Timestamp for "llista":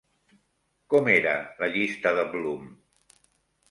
1.77-2.17